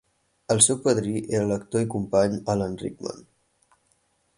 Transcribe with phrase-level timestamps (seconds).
[0.53, 3.25] El seu padrí era l"actor i company Alan Rickman.